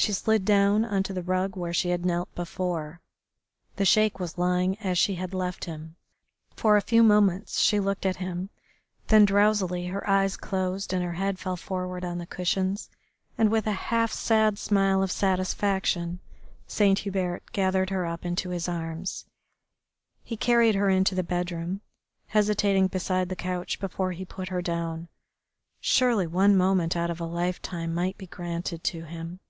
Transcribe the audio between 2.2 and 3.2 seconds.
before.